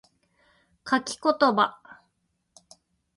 [0.89, 1.79] 書き言葉